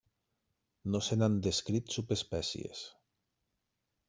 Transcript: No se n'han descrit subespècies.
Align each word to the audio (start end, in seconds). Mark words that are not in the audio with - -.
No 0.95 1.01
se 1.07 1.17
n'han 1.19 1.35
descrit 1.49 1.93
subespècies. 1.97 2.83